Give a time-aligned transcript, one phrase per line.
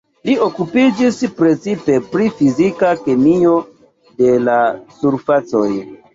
[0.27, 3.53] Li okupiĝis precipe pri fizika kemio
[4.25, 4.59] de la
[4.99, 5.71] surfacoj.